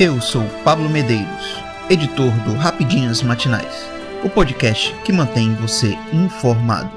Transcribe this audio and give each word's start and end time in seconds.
Eu 0.00 0.20
sou 0.20 0.44
Pablo 0.62 0.88
Medeiros, 0.88 1.60
editor 1.90 2.30
do 2.44 2.52
Rapidinhas 2.52 3.20
Matinais, 3.20 3.84
o 4.24 4.30
podcast 4.30 4.94
que 5.04 5.12
mantém 5.12 5.52
você 5.56 5.98
informado. 6.12 6.92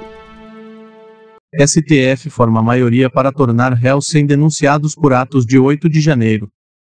STF 1.52 2.30
forma 2.30 2.62
maioria 2.62 3.10
para 3.10 3.32
tornar 3.32 3.72
réus 3.72 4.06
sem 4.06 4.24
denunciados 4.24 4.94
por 4.94 5.12
atos 5.12 5.44
de 5.44 5.58
8 5.58 5.88
de 5.88 6.00
janeiro. 6.00 6.48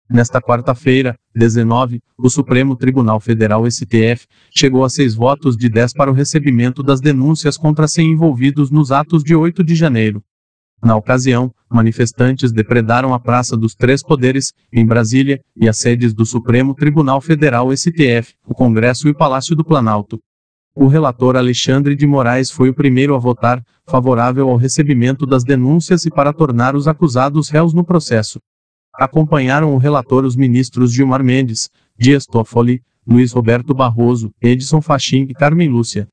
Nesta 0.08 0.40
quarta-feira, 0.40 1.18
19, 1.34 2.00
o 2.16 2.30
Supremo 2.30 2.76
Tribunal 2.76 3.18
Federal 3.18 3.68
STF 3.68 4.28
chegou 4.54 4.84
a 4.84 4.88
seis 4.88 5.16
votos 5.16 5.56
de 5.56 5.68
10 5.68 5.92
para 5.92 6.08
o 6.08 6.14
recebimento 6.14 6.84
das 6.84 7.00
denúncias 7.00 7.56
contra 7.56 7.88
100 7.88 8.12
envolvidos 8.12 8.70
nos 8.70 8.92
atos 8.92 9.24
de 9.24 9.34
8 9.34 9.64
de 9.64 9.74
janeiro. 9.74 10.22
Na 10.82 10.94
ocasião, 10.94 11.52
manifestantes 11.70 12.52
depredaram 12.52 13.14
a 13.14 13.18
Praça 13.18 13.56
dos 13.56 13.74
Três 13.74 14.02
Poderes, 14.02 14.52
em 14.72 14.86
Brasília, 14.86 15.40
e 15.56 15.68
as 15.68 15.78
sedes 15.78 16.12
do 16.12 16.24
Supremo 16.24 16.74
Tribunal 16.74 17.20
Federal 17.20 17.74
STF, 17.74 18.34
o 18.46 18.54
Congresso 18.54 19.08
e 19.08 19.10
o 19.10 19.16
Palácio 19.16 19.56
do 19.56 19.64
Planalto. 19.64 20.20
O 20.74 20.86
relator 20.86 21.36
Alexandre 21.36 21.96
de 21.96 22.06
Moraes 22.06 22.50
foi 22.50 22.68
o 22.68 22.74
primeiro 22.74 23.14
a 23.14 23.18
votar, 23.18 23.62
favorável 23.86 24.50
ao 24.50 24.56
recebimento 24.56 25.24
das 25.24 25.42
denúncias 25.42 26.04
e 26.04 26.10
para 26.10 26.34
tornar 26.34 26.76
os 26.76 26.86
acusados 26.86 27.48
réus 27.48 27.72
no 27.72 27.82
processo. 27.82 28.38
Acompanharam 28.94 29.74
o 29.74 29.78
relator 29.78 30.24
os 30.24 30.36
ministros 30.36 30.92
Gilmar 30.92 31.24
Mendes, 31.24 31.70
Dias 31.98 32.26
Toffoli, 32.26 32.82
Luiz 33.06 33.32
Roberto 33.32 33.72
Barroso, 33.72 34.30
Edson 34.42 34.82
Fachin 34.82 35.26
e 35.30 35.34
Carmen 35.34 35.70
Lúcia. 35.70 36.06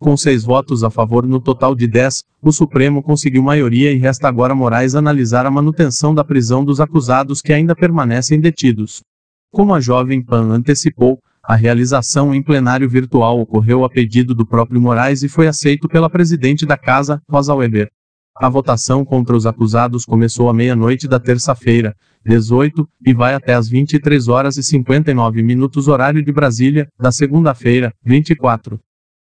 Com 0.00 0.16
seis 0.16 0.44
votos 0.44 0.84
a 0.84 0.90
favor 0.90 1.26
no 1.26 1.40
total 1.40 1.74
de 1.74 1.88
dez, 1.88 2.22
o 2.40 2.52
Supremo 2.52 3.02
conseguiu 3.02 3.42
maioria 3.42 3.92
e 3.92 3.96
resta 3.96 4.28
agora 4.28 4.54
Moraes 4.54 4.94
analisar 4.94 5.44
a 5.44 5.50
manutenção 5.50 6.14
da 6.14 6.22
prisão 6.22 6.64
dos 6.64 6.80
acusados 6.80 7.42
que 7.42 7.52
ainda 7.52 7.74
permanecem 7.74 8.38
detidos. 8.38 9.02
Como 9.50 9.74
a 9.74 9.80
Jovem 9.80 10.24
Pan 10.24 10.52
antecipou, 10.52 11.18
a 11.42 11.56
realização 11.56 12.32
em 12.32 12.40
plenário 12.40 12.88
virtual 12.88 13.40
ocorreu 13.40 13.84
a 13.84 13.90
pedido 13.90 14.36
do 14.36 14.46
próprio 14.46 14.80
Moraes 14.80 15.24
e 15.24 15.28
foi 15.28 15.48
aceito 15.48 15.88
pela 15.88 16.08
presidente 16.08 16.64
da 16.64 16.76
casa, 16.76 17.20
Rosa 17.28 17.52
Weber. 17.52 17.88
A 18.36 18.48
votação 18.48 19.04
contra 19.04 19.34
os 19.34 19.46
acusados 19.46 20.04
começou 20.04 20.48
à 20.48 20.54
meia-noite 20.54 21.08
da 21.08 21.18
terça-feira, 21.18 21.92
18, 22.24 22.86
e 23.04 23.12
vai 23.12 23.34
até 23.34 23.52
às 23.52 23.68
23 23.68 24.28
horas 24.28 24.56
e 24.58 24.62
59 24.62 25.42
minutos 25.42 25.88
horário 25.88 26.24
de 26.24 26.30
Brasília, 26.30 26.86
da 26.96 27.10
segunda-feira, 27.10 27.92
24. 28.04 28.78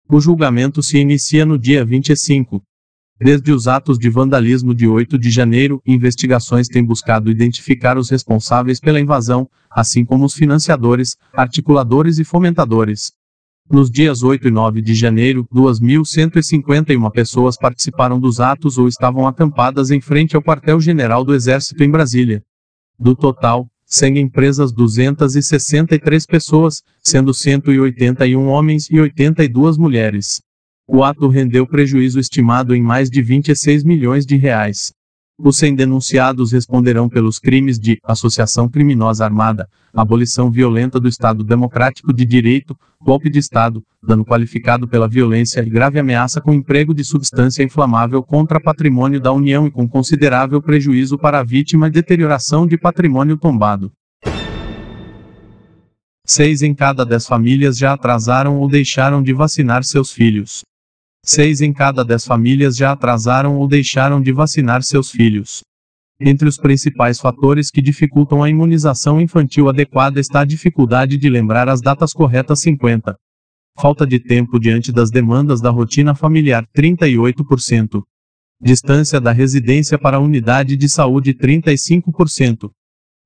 O 0.09 0.21
julgamento 0.21 0.85
se 0.85 0.99
inicia 0.99 1.45
no 1.45 1.59
dia 1.59 1.85
25. 1.85 2.63
Desde 3.19 3.51
os 3.51 3.67
atos 3.67 3.99
de 3.99 4.09
vandalismo 4.09 4.73
de 4.73 4.87
8 4.87 5.19
de 5.19 5.31
janeiro, 5.31 5.83
investigações 5.85 6.69
têm 6.69 6.85
buscado 6.85 7.29
identificar 7.29 7.99
os 7.99 8.09
responsáveis 8.09 8.79
pela 8.79 9.01
invasão, 9.01 9.49
assim 9.69 10.05
como 10.05 10.25
os 10.25 10.35
financiadores, 10.35 11.17
articuladores 11.33 12.21
e 12.21 12.25
fomentadores. 12.25 13.11
Nos 13.69 13.91
dias 13.91 14.23
8 14.23 14.47
e 14.47 14.51
9 14.53 14.81
de 14.81 14.95
janeiro, 14.95 15.45
2.151 15.53 17.11
pessoas 17.11 17.57
participaram 17.57 18.21
dos 18.21 18.39
atos 18.39 18.79
ou 18.79 18.87
estavam 18.87 19.27
acampadas 19.27 19.91
em 19.91 20.01
frente 20.01 20.37
ao 20.37 20.43
quartel-general 20.43 21.25
do 21.25 21.35
Exército 21.35 21.83
em 21.83 21.91
Brasília. 21.91 22.45
Do 22.97 23.17
total, 23.17 23.67
100 23.87 24.19
empresas 24.19 24.73
263 24.73 26.27
pessoas, 26.27 26.83
sendo 27.03 27.33
181 27.33 28.49
homens 28.49 28.91
e 28.91 28.99
82 28.99 29.79
mulheres. 29.79 30.41
O 30.89 31.03
ato 31.05 31.29
rendeu 31.29 31.67
prejuízo 31.67 32.19
estimado 32.19 32.75
em 32.75 32.83
mais 32.83 33.09
de 33.09 33.23
26 33.23 33.85
milhões 33.85 34.27
de 34.27 34.37
reais. 34.37 34.93
Os 35.39 35.59
100 35.59 35.75
denunciados 35.75 36.53
responderão 36.53 37.11
pelos 37.11 37.39
crimes 37.39 37.79
de 37.79 37.99
associação 38.03 38.71
criminosa 38.71 39.23
armada, 39.23 39.69
abolição 39.95 40.51
violenta 40.51 40.99
do 40.99 41.09
Estado 41.09 41.45
Democrático 41.45 42.11
de 42.11 42.25
Direito, 42.25 42.75
golpe 42.99 43.29
de 43.29 43.39
Estado, 43.39 43.85
dano 44.03 44.25
qualificado 44.25 44.89
pela 44.89 45.07
violência 45.07 45.61
e 45.61 45.69
grave 45.69 45.99
ameaça 45.99 46.41
com 46.41 46.55
emprego 46.55 46.95
de 46.95 47.05
substância 47.05 47.63
inflamável 47.63 48.23
contra 48.23 48.59
patrimônio 48.59 49.21
da 49.21 49.31
União 49.31 49.67
e 49.67 49.71
com 49.71 49.87
considerável 49.87 50.63
prejuízo 50.63 51.19
para 51.19 51.41
a 51.41 51.45
vítima 51.45 51.89
e 51.89 51.91
deterioração 51.91 52.67
de 52.67 52.79
patrimônio 52.79 53.37
tombado. 53.37 53.93
Seis 56.25 56.63
em 56.63 56.75
cada 56.75 57.05
dez 57.05 57.27
famílias 57.27 57.77
já 57.77 57.93
atrasaram 57.93 58.59
ou 58.59 58.69
deixaram 58.69 59.23
de 59.23 59.35
vacinar 59.35 59.85
seus 59.85 60.11
filhos. 60.11 60.65
Seis 61.29 61.61
em 61.61 61.73
cada 61.73 62.05
dez 62.05 62.25
famílias 62.25 62.77
já 62.77 62.93
atrasaram 62.93 63.57
ou 63.57 63.67
deixaram 63.67 64.23
de 64.23 64.31
vacinar 64.31 64.85
seus 64.85 65.11
filhos. 65.11 65.61
Entre 66.21 66.49
os 66.49 66.57
principais 66.57 67.19
fatores 67.19 67.69
que 67.69 67.83
dificultam 67.83 68.45
a 68.45 68.49
imunização 68.49 69.21
infantil 69.21 69.69
adequada 69.69 70.21
está 70.21 70.43
a 70.43 70.45
dificuldade 70.45 71.19
de 71.19 71.29
lembrar 71.29 71.69
as 71.69 71.81
datas 71.81 72.13
corretas 72.13 72.61
50. 72.61 73.17
Falta 73.77 74.07
de 74.07 74.21
tempo 74.21 74.61
diante 74.61 74.93
das 74.93 75.11
demandas 75.11 75.61
da 75.61 75.69
rotina 75.69 76.15
familiar 76.15 76.65
38%. 76.75 78.03
Distância 78.63 79.21
da 79.21 79.33
residência 79.33 79.99
para 79.99 80.19
a 80.19 80.21
unidade 80.21 80.77
de 80.77 80.89
saúde 80.89 81.35
35%. 81.35 82.71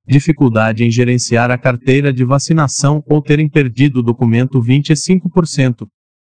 Dificuldade 0.07 0.83
em 0.83 0.89
gerenciar 0.89 1.51
a 1.51 1.57
carteira 1.57 2.11
de 2.11 2.25
vacinação 2.25 3.03
ou 3.05 3.21
terem 3.21 3.47
perdido 3.47 3.99
o 3.99 4.03
documento 4.03 4.59
25%. 4.59 5.87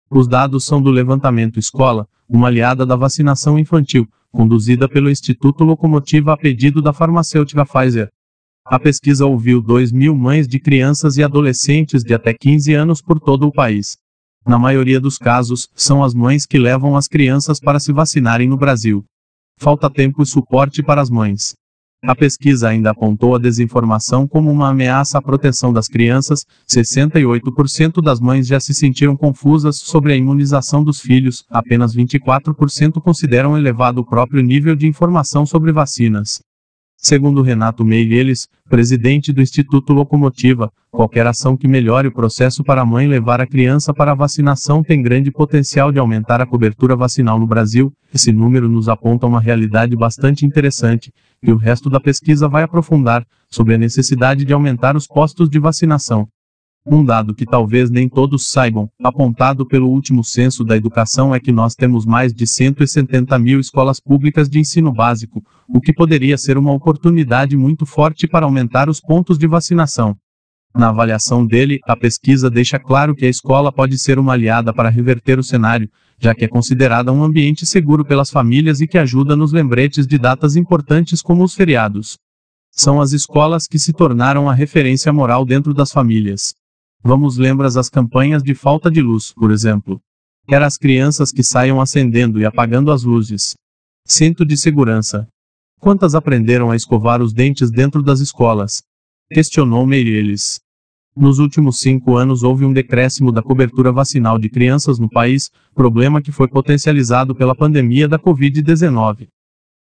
Os 0.09 0.27
dados 0.27 0.65
são 0.65 0.81
do 0.81 0.89
levantamento 0.89 1.59
Escola, 1.59 2.07
uma 2.29 2.47
aliada 2.47 2.85
da 2.85 2.95
vacinação 2.95 3.59
infantil, 3.59 4.07
conduzida 4.31 4.87
pelo 4.87 5.09
Instituto 5.09 5.63
Locomotiva 5.63 6.33
a 6.33 6.37
pedido 6.37 6.81
da 6.81 6.93
farmacêutica 6.93 7.65
Pfizer. 7.65 8.09
A 8.65 8.79
pesquisa 8.79 9.25
ouviu 9.25 9.61
2 9.61 9.91
mil 9.91 10.15
mães 10.15 10.47
de 10.47 10.59
crianças 10.59 11.17
e 11.17 11.23
adolescentes 11.23 12.03
de 12.03 12.13
até 12.13 12.33
15 12.33 12.73
anos 12.73 13.01
por 13.01 13.19
todo 13.19 13.47
o 13.47 13.51
país. 13.51 13.97
Na 14.45 14.57
maioria 14.57 14.99
dos 14.99 15.17
casos, 15.17 15.67
são 15.75 16.03
as 16.03 16.13
mães 16.13 16.45
que 16.45 16.57
levam 16.57 16.95
as 16.95 17.07
crianças 17.07 17.59
para 17.59 17.79
se 17.79 17.91
vacinarem 17.91 18.47
no 18.47 18.57
Brasil. 18.57 19.03
Falta 19.59 19.89
tempo 19.89 20.21
e 20.21 20.25
suporte 20.25 20.81
para 20.81 21.01
as 21.01 21.09
mães. 21.09 21.53
A 22.03 22.15
pesquisa 22.15 22.69
ainda 22.69 22.91
apontou 22.91 23.35
a 23.35 23.39
desinformação 23.39 24.27
como 24.27 24.51
uma 24.51 24.69
ameaça 24.69 25.17
à 25.17 25.21
proteção 25.21 25.73
das 25.73 25.87
crianças. 25.87 26.41
68% 26.69 28.03
das 28.03 28.19
mães 28.19 28.45
já 28.45 28.59
se 28.59 28.73
sentiram 28.73 29.17
confusas 29.17 29.77
sobre 29.77 30.13
a 30.13 30.15
imunização 30.15 30.83
dos 30.83 30.99
filhos, 30.99 31.43
apenas 31.49 31.95
24% 31.95 33.01
consideram 33.01 33.57
elevado 33.57 34.01
o 34.01 34.05
próprio 34.05 34.43
nível 34.43 34.75
de 34.75 34.85
informação 34.85 35.43
sobre 35.43 35.71
vacinas. 35.71 36.39
Segundo 37.09 37.41
Renato 37.41 37.85
Meirelles, 37.85 38.49
presidente 38.69 39.31
do 39.31 39.41
Instituto 39.41 39.93
Locomotiva, 39.93 40.69
qualquer 40.91 41.25
ação 41.25 41.55
que 41.55 41.65
melhore 41.65 42.09
o 42.09 42.13
processo 42.13 42.65
para 42.65 42.81
a 42.81 42.85
mãe 42.85 43.07
levar 43.07 43.39
a 43.39 43.47
criança 43.47 43.93
para 43.93 44.11
a 44.11 44.13
vacinação 44.13 44.83
tem 44.83 45.01
grande 45.01 45.31
potencial 45.31 45.89
de 45.89 45.99
aumentar 45.99 46.41
a 46.41 46.45
cobertura 46.45 46.97
vacinal 46.97 47.39
no 47.39 47.47
Brasil. 47.47 47.93
Esse 48.13 48.33
número 48.33 48.67
nos 48.67 48.89
aponta 48.89 49.25
uma 49.25 49.39
realidade 49.39 49.95
bastante 49.95 50.45
interessante, 50.45 51.13
e 51.41 51.49
o 51.49 51.55
resto 51.55 51.89
da 51.89 52.01
pesquisa 52.01 52.49
vai 52.49 52.63
aprofundar, 52.63 53.25
sobre 53.49 53.75
a 53.75 53.77
necessidade 53.77 54.43
de 54.43 54.51
aumentar 54.51 54.97
os 54.97 55.07
postos 55.07 55.49
de 55.49 55.59
vacinação. 55.59 56.27
Um 56.89 57.03
dado 57.03 57.35
que 57.35 57.45
talvez 57.45 57.89
nem 57.89 58.07
todos 58.07 58.47
saibam, 58.47 58.89
apontado 59.03 59.67
pelo 59.67 59.89
último 59.89 60.23
censo 60.23 60.63
da 60.63 60.77
educação, 60.77 61.35
é 61.35 61.39
que 61.39 61.51
nós 61.51 61.75
temos 61.75 62.05
mais 62.05 62.33
de 62.33 62.47
170 62.47 63.37
mil 63.37 63.59
escolas 63.59 63.99
públicas 63.99 64.47
de 64.47 64.57
ensino 64.57 64.93
básico, 64.93 65.43
o 65.67 65.81
que 65.81 65.91
poderia 65.91 66.37
ser 66.37 66.57
uma 66.57 66.71
oportunidade 66.71 67.57
muito 67.57 67.85
forte 67.85 68.25
para 68.25 68.45
aumentar 68.45 68.87
os 68.87 69.01
pontos 69.01 69.37
de 69.37 69.45
vacinação. 69.47 70.15
Na 70.73 70.87
avaliação 70.87 71.45
dele, 71.45 71.79
a 71.83 71.93
pesquisa 71.93 72.49
deixa 72.49 72.79
claro 72.79 73.13
que 73.13 73.25
a 73.25 73.29
escola 73.29 73.69
pode 73.69 73.99
ser 73.99 74.17
uma 74.17 74.31
aliada 74.31 74.73
para 74.73 74.87
reverter 74.87 75.37
o 75.37 75.43
cenário, 75.43 75.89
já 76.17 76.33
que 76.33 76.45
é 76.45 76.47
considerada 76.47 77.11
um 77.11 77.21
ambiente 77.21 77.65
seguro 77.65 78.05
pelas 78.05 78.29
famílias 78.29 78.79
e 78.79 78.87
que 78.87 78.97
ajuda 78.97 79.35
nos 79.35 79.51
lembretes 79.51 80.07
de 80.07 80.17
datas 80.17 80.55
importantes 80.55 81.21
como 81.21 81.43
os 81.43 81.53
feriados. 81.53 82.17
São 82.71 83.01
as 83.01 83.11
escolas 83.11 83.67
que 83.67 83.77
se 83.77 83.91
tornaram 83.91 84.49
a 84.49 84.53
referência 84.53 85.11
moral 85.11 85.43
dentro 85.43 85.73
das 85.73 85.91
famílias. 85.91 86.53
Vamos 87.03 87.37
lembrar 87.37 87.67
as 87.67 87.89
campanhas 87.89 88.43
de 88.43 88.53
falta 88.53 88.89
de 88.89 89.01
luz, 89.01 89.33
por 89.33 89.51
exemplo. 89.51 90.01
Quer 90.47 90.61
as 90.61 90.77
crianças 90.77 91.31
que 91.31 91.43
saiam 91.43 91.79
acendendo 91.79 92.39
e 92.39 92.45
apagando 92.45 92.91
as 92.91 93.03
luzes. 93.03 93.55
Cinto 94.05 94.45
de 94.45 94.57
segurança. 94.57 95.27
Quantas 95.79 96.15
aprenderam 96.15 96.71
a 96.71 96.75
escovar 96.75 97.21
os 97.21 97.33
dentes 97.33 97.69
dentro 97.69 98.01
das 98.01 98.19
escolas? 98.19 98.81
Questionou 99.29 99.85
Meirelles. 99.85 100.59
Nos 101.15 101.39
últimos 101.39 101.79
cinco 101.79 102.15
anos 102.15 102.43
houve 102.43 102.63
um 102.63 102.71
decréscimo 102.71 103.31
da 103.31 103.41
cobertura 103.41 103.91
vacinal 103.91 104.37
de 104.37 104.49
crianças 104.49 104.99
no 104.99 105.09
país, 105.09 105.49
problema 105.73 106.21
que 106.21 106.31
foi 106.31 106.47
potencializado 106.47 107.35
pela 107.35 107.55
pandemia 107.55 108.07
da 108.07 108.19
Covid-19. 108.19 109.27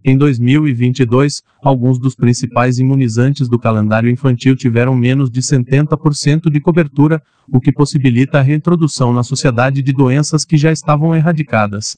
Em 0.04 0.18
2022, 0.18 1.42
alguns 1.62 1.96
dos 1.96 2.16
principais 2.16 2.78
imunizantes 2.78 3.48
do 3.48 3.56
calendário 3.56 4.10
infantil 4.10 4.56
tiveram 4.56 4.96
menos 4.96 5.30
de 5.30 5.40
70% 5.40 6.50
de 6.50 6.60
cobertura, 6.60 7.22
o 7.48 7.60
que 7.60 7.70
possibilita 7.70 8.38
a 8.38 8.42
reintrodução 8.42 9.12
na 9.12 9.22
sociedade 9.22 9.80
de 9.80 9.92
doenças 9.92 10.44
que 10.44 10.56
já 10.56 10.72
estavam 10.72 11.14
erradicadas. 11.14 11.96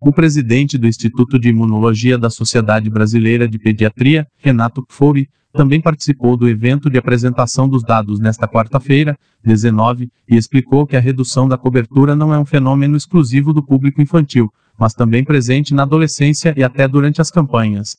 O 0.00 0.12
presidente 0.12 0.78
do 0.78 0.86
Instituto 0.86 1.40
de 1.40 1.48
Imunologia 1.48 2.16
da 2.16 2.30
Sociedade 2.30 2.88
Brasileira 2.88 3.48
de 3.48 3.58
Pediatria, 3.58 4.28
Renato 4.38 4.84
Fouri, 4.88 5.28
também 5.52 5.80
participou 5.80 6.36
do 6.36 6.48
evento 6.48 6.88
de 6.88 6.98
apresentação 6.98 7.68
dos 7.68 7.82
dados 7.82 8.20
nesta 8.20 8.46
quarta-feira, 8.46 9.18
19, 9.44 10.08
e 10.28 10.36
explicou 10.36 10.86
que 10.86 10.96
a 10.96 11.00
redução 11.00 11.48
da 11.48 11.58
cobertura 11.58 12.14
não 12.14 12.32
é 12.32 12.38
um 12.38 12.46
fenômeno 12.46 12.96
exclusivo 12.96 13.52
do 13.52 13.60
público 13.60 14.00
infantil, 14.00 14.48
mas 14.80 14.94
também 14.94 15.22
presente 15.22 15.74
na 15.74 15.82
adolescência 15.82 16.54
e 16.56 16.64
até 16.64 16.88
durante 16.88 17.20
as 17.20 17.30
campanhas. 17.30 17.96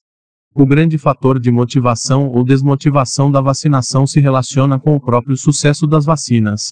O 0.53 0.65
grande 0.65 0.97
fator 0.97 1.39
de 1.39 1.51
motivação 1.51 2.27
ou 2.27 2.43
desmotivação 2.43 3.31
da 3.31 3.39
vacinação 3.39 4.07
se 4.07 4.19
relaciona 4.19 4.79
com 4.79 4.95
o 4.95 4.99
próprio 4.99 5.37
sucesso 5.37 5.85
das 5.85 6.03
vacinas. 6.03 6.71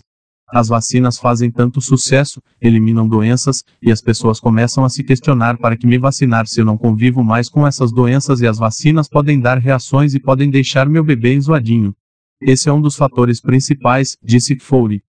As 0.52 0.68
vacinas 0.68 1.20
fazem 1.20 1.52
tanto 1.52 1.80
sucesso, 1.80 2.42
eliminam 2.60 3.08
doenças, 3.08 3.64
e 3.80 3.92
as 3.92 4.02
pessoas 4.02 4.40
começam 4.40 4.84
a 4.84 4.90
se 4.90 5.04
questionar 5.04 5.60
para 5.60 5.78
que 5.78 5.86
me 5.86 6.00
vacinar 6.00 6.48
se 6.48 6.60
eu 6.60 6.66
não 6.66 6.76
convivo 6.76 7.24
mais 7.24 7.48
com 7.48 7.68
essas 7.68 7.92
doenças 7.92 8.42
e 8.42 8.48
as 8.48 8.58
vacinas 8.58 9.08
podem 9.08 9.40
dar 9.40 9.60
reações 9.60 10.16
e 10.16 10.20
podem 10.20 10.50
deixar 10.50 10.90
meu 10.90 11.04
bebê 11.04 11.36
enzoadinho. 11.36 11.94
Esse 12.42 12.68
é 12.68 12.74
um 12.74 12.82
dos 12.82 12.96
fatores 12.96 13.40
principais, 13.40 14.18
disse 14.24 14.58
Foley. 14.58 15.04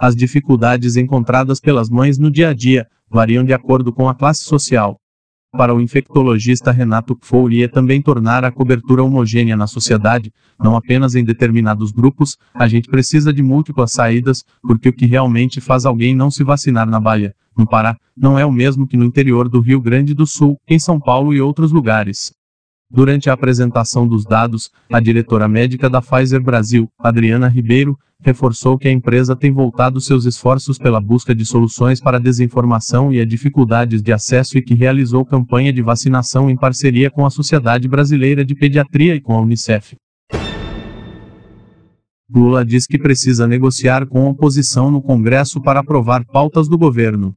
As 0.00 0.14
dificuldades 0.14 0.96
encontradas 0.96 1.58
pelas 1.58 1.90
mães 1.90 2.18
no 2.18 2.30
dia 2.30 2.50
a 2.50 2.54
dia 2.54 2.86
variam 3.10 3.42
de 3.42 3.52
acordo 3.52 3.92
com 3.92 4.08
a 4.08 4.14
classe 4.14 4.44
social. 4.44 4.96
Para 5.50 5.74
o 5.74 5.80
infectologista 5.80 6.70
Renato 6.70 7.18
Foley 7.20 7.64
é 7.64 7.68
também 7.68 8.00
tornar 8.00 8.44
a 8.44 8.52
cobertura 8.52 9.02
homogênea 9.02 9.56
na 9.56 9.66
sociedade, 9.66 10.30
não 10.62 10.76
apenas 10.76 11.16
em 11.16 11.24
determinados 11.24 11.90
grupos, 11.90 12.36
a 12.54 12.68
gente 12.68 12.88
precisa 12.88 13.32
de 13.32 13.42
múltiplas 13.42 13.90
saídas, 13.90 14.44
porque 14.62 14.90
o 14.90 14.92
que 14.92 15.06
realmente 15.06 15.60
faz 15.60 15.84
alguém 15.84 16.14
não 16.14 16.30
se 16.30 16.44
vacinar 16.44 16.88
na 16.88 17.00
Bahia, 17.00 17.34
no 17.56 17.66
Pará, 17.66 17.96
não 18.16 18.38
é 18.38 18.46
o 18.46 18.52
mesmo 18.52 18.86
que 18.86 18.96
no 18.96 19.04
interior 19.04 19.48
do 19.48 19.60
Rio 19.60 19.80
Grande 19.80 20.14
do 20.14 20.26
Sul, 20.26 20.56
em 20.68 20.78
São 20.78 21.00
Paulo 21.00 21.34
e 21.34 21.40
outros 21.40 21.72
lugares. 21.72 22.30
Durante 22.90 23.28
a 23.28 23.34
apresentação 23.34 24.08
dos 24.08 24.24
dados, 24.24 24.70
a 24.90 24.98
diretora 24.98 25.46
médica 25.46 25.90
da 25.90 26.00
Pfizer 26.00 26.42
Brasil, 26.42 26.88
Adriana 26.98 27.46
Ribeiro, 27.46 27.98
reforçou 28.20 28.78
que 28.78 28.88
a 28.88 28.90
empresa 28.90 29.36
tem 29.36 29.52
voltado 29.52 30.00
seus 30.00 30.24
esforços 30.24 30.78
pela 30.78 31.00
busca 31.00 31.34
de 31.34 31.44
soluções 31.44 32.00
para 32.00 32.16
a 32.16 32.20
desinformação 32.20 33.12
e 33.12 33.20
a 33.20 33.26
dificuldades 33.26 34.02
de 34.02 34.10
acesso 34.10 34.56
e 34.56 34.62
que 34.62 34.74
realizou 34.74 35.24
campanha 35.24 35.72
de 35.72 35.82
vacinação 35.82 36.48
em 36.48 36.56
parceria 36.56 37.10
com 37.10 37.26
a 37.26 37.30
Sociedade 37.30 37.86
Brasileira 37.86 38.42
de 38.42 38.54
Pediatria 38.54 39.14
e 39.14 39.20
com 39.20 39.34
a 39.34 39.40
Unicef. 39.42 39.94
Lula 42.30 42.64
diz 42.64 42.86
que 42.86 42.98
precisa 42.98 43.46
negociar 43.46 44.06
com 44.06 44.26
a 44.26 44.30
oposição 44.30 44.90
no 44.90 45.02
Congresso 45.02 45.60
para 45.60 45.80
aprovar 45.80 46.24
pautas 46.24 46.68
do 46.68 46.76
governo. 46.76 47.34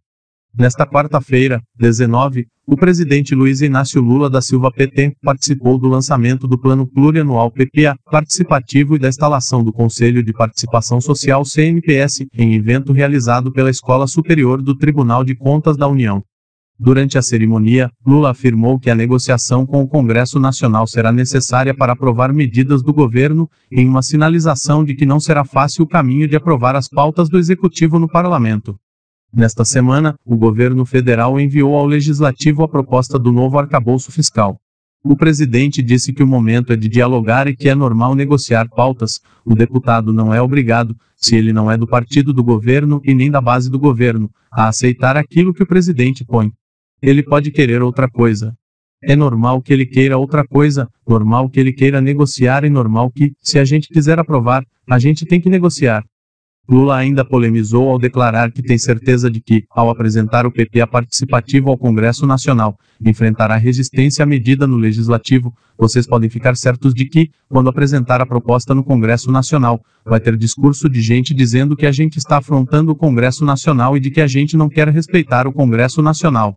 Nesta 0.54 0.86
quarta-feira, 0.86 1.62
19, 1.78 2.46
o 2.68 2.76
presidente 2.76 3.34
Luiz 3.34 3.62
Inácio 3.62 4.02
Lula 4.02 4.30
da 4.30 4.42
Silva 4.42 4.70
PT 4.70 5.14
participou 5.24 5.78
do 5.78 5.88
lançamento 5.88 6.46
do 6.46 6.60
Plano 6.60 6.86
Plurianual 6.86 7.50
PPA 7.50 7.96
participativo 8.12 8.98
e 8.98 9.00
da 9.00 9.08
instalação 9.08 9.64
do 9.64 9.72
Conselho 9.72 10.22
de 10.22 10.34
Participação 10.34 11.00
Social 11.00 11.46
CNPS, 11.46 12.26
em 12.34 12.54
evento 12.54 12.92
realizado 12.92 13.50
pela 13.54 13.70
Escola 13.70 14.08
Superior 14.08 14.62
do 14.62 14.78
Tribunal 14.78 15.24
de 15.24 15.36
Contas 15.36 15.78
da 15.78 15.88
União. 15.88 16.22
Durante 16.78 17.18
a 17.18 17.22
cerimônia, 17.22 17.90
Lula 18.06 18.32
afirmou 18.32 18.78
que 18.78 18.90
a 18.90 18.96
negociação 18.96 19.66
com 19.66 19.82
o 19.82 19.88
Congresso 19.88 20.38
Nacional 20.38 20.86
será 20.86 21.14
necessária 21.14 21.74
para 21.74 21.94
aprovar 21.94 22.34
medidas 22.34 22.84
do 22.84 22.94
governo, 22.94 23.48
em 23.72 23.88
uma 23.88 24.02
sinalização 24.02 24.84
de 24.84 24.96
que 24.96 25.06
não 25.06 25.20
será 25.20 25.46
fácil 25.46 25.86
o 25.86 25.88
caminho 25.88 26.28
de 26.28 26.36
aprovar 26.36 26.76
as 26.76 26.90
pautas 26.90 27.30
do 27.30 27.38
executivo 27.38 27.98
no 27.98 28.10
parlamento. 28.10 28.76
Nesta 29.34 29.64
semana, 29.64 30.16
o 30.26 30.36
governo 30.36 30.86
federal 30.86 31.40
enviou 31.40 31.76
ao 31.76 31.86
legislativo 31.86 32.64
a 32.64 32.68
proposta 32.68 33.18
do 33.18 33.32
novo 33.32 33.58
arcabouço 33.58 34.12
fiscal. 34.12 34.60
O 35.04 35.16
presidente 35.16 35.82
disse 35.82 36.12
que 36.12 36.22
o 36.22 36.28
momento 36.28 36.74
é 36.74 36.76
de 36.76 36.90
dialogar 36.90 37.48
e 37.48 37.56
que 37.56 37.70
é 37.70 37.74
normal 37.74 38.14
negociar 38.14 38.68
pautas. 38.70 39.22
O 39.46 39.56
deputado 39.56 40.12
não 40.12 40.34
é 40.34 40.42
obrigado, 40.42 40.96
se 41.16 41.38
ele 41.38 41.54
não 41.54 41.72
é 41.72 41.78
do 41.78 41.88
partido 41.88 42.34
do 42.34 42.44
governo 42.44 43.02
e 43.06 43.14
nem 43.14 43.32
da 43.32 43.40
base 43.40 43.72
do 43.72 43.80
governo, 43.80 44.30
a 44.52 44.68
aceitar 44.68 45.16
aquilo 45.16 45.54
que 45.54 45.64
o 45.64 45.68
presidente 45.68 46.26
põe. 46.26 46.52
Ele 47.02 47.24
pode 47.24 47.52
querer 47.52 47.82
outra 47.82 48.10
coisa. 48.10 48.54
É 49.02 49.16
normal 49.16 49.62
que 49.62 49.72
ele 49.72 49.86
queira 49.86 50.18
outra 50.18 50.46
coisa, 50.46 50.88
normal 51.08 51.50
que 51.50 51.60
ele 51.60 51.72
queira 51.72 52.02
negociar 52.02 52.66
e 52.66 52.70
normal 52.70 53.10
que, 53.10 53.32
se 53.42 53.58
a 53.58 53.64
gente 53.64 53.88
quiser 53.88 54.20
aprovar, 54.20 54.64
a 54.90 55.00
gente 55.00 55.26
tem 55.26 55.40
que 55.40 55.50
negociar. 55.50 56.04
Lula 56.72 56.96
ainda 56.96 57.26
polemizou 57.26 57.90
ao 57.90 58.00
declarar 58.00 58.50
que 58.50 58.64
tem 58.64 58.78
certeza 58.78 59.30
de 59.30 59.42
que, 59.42 59.66
ao 59.70 59.90
apresentar 59.90 60.46
o 60.46 60.52
PPA 60.52 60.88
participativo 60.88 61.70
ao 61.70 61.78
Congresso 61.78 62.26
Nacional, 62.26 62.78
enfrentará 63.06 63.58
resistência 63.58 64.24
à 64.24 64.26
medida 64.26 64.66
no 64.66 64.78
Legislativo. 64.78 65.54
Vocês 65.78 66.08
podem 66.08 66.30
ficar 66.30 66.56
certos 66.56 66.94
de 66.94 67.04
que, 67.04 67.30
quando 67.50 67.70
apresentar 67.70 68.22
a 68.22 68.26
proposta 68.26 68.74
no 68.74 68.86
Congresso 68.86 69.30
Nacional, 69.30 69.82
vai 70.06 70.22
ter 70.22 70.38
discurso 70.38 70.88
de 70.88 71.02
gente 71.02 71.34
dizendo 71.34 71.76
que 71.76 71.86
a 71.86 71.92
gente 71.92 72.16
está 72.16 72.38
afrontando 72.38 72.94
o 72.94 72.96
Congresso 72.96 73.44
Nacional 73.44 73.98
e 73.98 74.00
de 74.00 74.10
que 74.10 74.22
a 74.22 74.28
gente 74.28 74.56
não 74.56 74.70
quer 74.70 74.88
respeitar 74.88 75.46
o 75.48 75.52
Congresso 75.52 76.02
Nacional. 76.02 76.56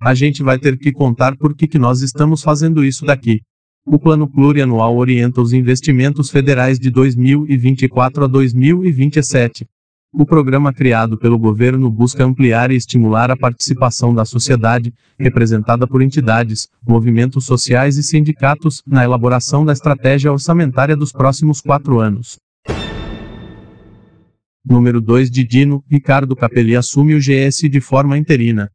A 0.00 0.14
gente 0.14 0.42
vai 0.42 0.58
ter 0.58 0.78
que 0.78 0.90
contar 0.90 1.36
por 1.36 1.54
que, 1.54 1.68
que 1.68 1.78
nós 1.78 2.00
estamos 2.00 2.42
fazendo 2.42 2.82
isso 2.82 3.04
daqui. 3.04 3.42
O 3.86 3.98
Plano 3.98 4.28
Plurianual 4.28 4.94
orienta 4.94 5.40
os 5.40 5.54
investimentos 5.54 6.30
federais 6.30 6.78
de 6.78 6.90
2024 6.90 8.24
a 8.24 8.26
2027. 8.26 9.66
O 10.12 10.26
programa 10.26 10.70
criado 10.70 11.16
pelo 11.16 11.38
governo 11.38 11.90
busca 11.90 12.22
ampliar 12.22 12.70
e 12.70 12.76
estimular 12.76 13.30
a 13.30 13.36
participação 13.36 14.14
da 14.14 14.26
sociedade, 14.26 14.92
representada 15.18 15.86
por 15.86 16.02
entidades, 16.02 16.68
movimentos 16.86 17.46
sociais 17.46 17.96
e 17.96 18.02
sindicatos, 18.02 18.82
na 18.86 19.02
elaboração 19.02 19.64
da 19.64 19.72
estratégia 19.72 20.30
orçamentária 20.30 20.94
dos 20.94 21.10
próximos 21.10 21.62
quatro 21.62 22.00
anos. 22.00 22.36
Número 24.62 25.00
2 25.00 25.30
de 25.30 25.42
Dino, 25.42 25.82
Ricardo 25.88 26.36
Capelli 26.36 26.76
assume 26.76 27.14
o 27.14 27.18
GS 27.18 27.60
de 27.70 27.80
forma 27.80 28.18
interina. 28.18 28.70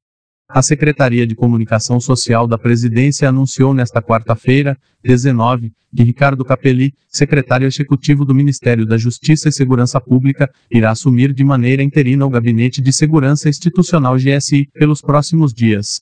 A 0.55 0.61
Secretaria 0.61 1.27
de 1.27 1.35
Comunicação 1.35 1.99
Social 1.99 2.47
da 2.47 2.57
Presidência 2.57 3.27
anunciou 3.27 3.73
nesta 3.73 4.01
quarta-feira, 4.01 4.77
19, 5.03 5.73
que 5.93 6.01
Ricardo 6.01 6.45
Capelli, 6.45 6.93
secretário 7.09 7.67
executivo 7.67 8.23
do 8.23 8.33
Ministério 8.33 8.85
da 8.85 8.97
Justiça 8.97 9.49
e 9.49 9.51
Segurança 9.51 9.99
Pública, 9.99 10.49
irá 10.71 10.91
assumir 10.91 11.33
de 11.33 11.43
maneira 11.43 11.83
interina 11.83 12.25
o 12.25 12.29
Gabinete 12.29 12.81
de 12.81 12.93
Segurança 12.93 13.49
Institucional 13.49 14.15
GSI 14.15 14.69
pelos 14.73 15.01
próximos 15.01 15.53
dias. 15.53 15.99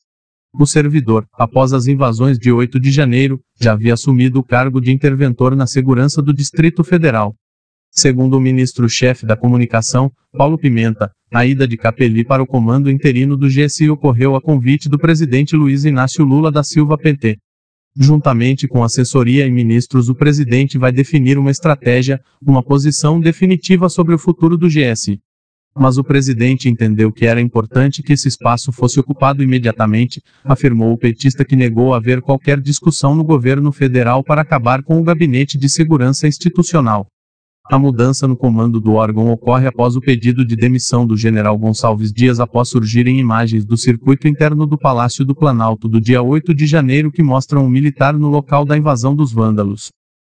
O 0.53 0.67
servidor, 0.67 1.25
após 1.33 1.73
as 1.73 1.87
invasões 1.87 2.37
de 2.37 2.51
8 2.51 2.79
de 2.79 2.91
janeiro, 2.91 3.41
já 3.59 3.73
havia 3.73 3.95
assumido 3.95 4.39
o 4.39 4.43
cargo 4.43 4.79
de 4.79 4.91
interventor 4.91 5.55
na 5.55 5.65
segurança 5.65 6.21
do 6.21 6.31
Distrito 6.31 6.83
Federal. 6.83 7.33
Segundo 7.95 8.37
o 8.37 8.41
ministro-chefe 8.41 9.23
da 9.23 9.37
comunicação, 9.37 10.11
Paulo 10.35 10.57
Pimenta, 10.57 11.11
a 11.31 11.45
ida 11.45 11.67
de 11.67 11.77
Capelli 11.77 12.25
para 12.25 12.41
o 12.41 12.47
comando 12.47 12.89
interino 12.89 13.37
do 13.37 13.47
GSI 13.47 13.87
ocorreu 13.87 14.35
a 14.35 14.41
convite 14.41 14.89
do 14.89 14.97
presidente 14.97 15.55
Luiz 15.55 15.85
Inácio 15.85 16.25
Lula 16.25 16.51
da 16.51 16.63
Silva 16.63 16.97
PT. 16.97 17.37
Juntamente 17.95 18.67
com 18.67 18.83
assessoria 18.83 19.45
e 19.45 19.51
ministros, 19.51 20.09
o 20.09 20.15
presidente 20.15 20.75
vai 20.75 20.91
definir 20.91 21.37
uma 21.37 21.51
estratégia, 21.51 22.19
uma 22.41 22.63
posição 22.63 23.19
definitiva 23.19 23.87
sobre 23.87 24.15
o 24.15 24.17
futuro 24.17 24.57
do 24.57 24.67
GSI. 24.67 25.19
Mas 25.77 25.95
o 25.95 26.03
presidente 26.03 26.67
entendeu 26.67 27.11
que 27.11 27.27
era 27.27 27.39
importante 27.39 28.01
que 28.01 28.13
esse 28.13 28.27
espaço 28.27 28.71
fosse 28.71 28.99
ocupado 28.99 29.43
imediatamente, 29.43 30.19
afirmou 30.43 30.93
o 30.93 30.97
petista 30.97 31.45
que 31.45 31.55
negou 31.55 31.93
haver 31.93 32.23
qualquer 32.23 32.59
discussão 32.59 33.13
no 33.13 33.23
governo 33.23 33.71
federal 33.71 34.23
para 34.23 34.41
acabar 34.41 34.81
com 34.81 34.99
o 34.99 35.03
gabinete 35.03 35.59
de 35.59 35.69
segurança 35.69 36.27
institucional. 36.27 37.07
A 37.71 37.79
mudança 37.79 38.27
no 38.27 38.35
comando 38.35 38.81
do 38.81 38.93
órgão 38.93 39.31
ocorre 39.31 39.67
após 39.67 39.95
o 39.95 40.01
pedido 40.01 40.45
de 40.45 40.53
demissão 40.53 41.07
do 41.07 41.15
general 41.15 41.57
Gonçalves 41.57 42.11
Dias 42.11 42.41
após 42.41 42.67
surgirem 42.67 43.19
imagens 43.19 43.63
do 43.63 43.77
circuito 43.77 44.27
interno 44.27 44.67
do 44.67 44.77
Palácio 44.77 45.23
do 45.23 45.33
Planalto 45.33 45.87
do 45.87 46.01
dia 46.01 46.21
8 46.21 46.53
de 46.53 46.67
janeiro 46.67 47.09
que 47.09 47.23
mostram 47.23 47.65
um 47.65 47.69
militar 47.69 48.13
no 48.13 48.27
local 48.27 48.65
da 48.65 48.77
invasão 48.77 49.15
dos 49.15 49.31
vândalos. 49.31 49.91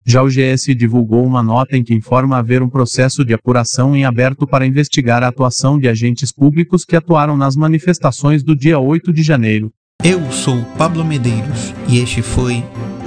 Já 0.05 0.23
o 0.23 0.29
GS 0.29 0.73
divulgou 0.73 1.25
uma 1.25 1.43
nota 1.43 1.75
em 1.75 1.83
que 1.83 1.93
informa 1.93 2.37
haver 2.37 2.63
um 2.63 2.69
processo 2.69 3.25
de 3.25 3.33
apuração 3.33 3.93
em 3.93 4.05
aberto 4.05 4.47
para 4.47 4.65
investigar 4.65 5.21
a 5.21 5.27
atuação 5.27 5.77
de 5.77 5.89
agentes 5.89 6.31
públicos 6.31 6.85
que 6.85 6.95
atuaram 6.95 7.35
nas 7.35 7.57
manifestações 7.57 8.41
do 8.41 8.55
dia 8.55 8.79
8 8.79 9.11
de 9.11 9.21
janeiro. 9.21 9.69
Eu 10.01 10.31
sou 10.31 10.63
Pablo 10.77 11.03
Medeiros 11.03 11.73
e 11.89 11.99
este 11.99 12.21
foi 12.21 12.63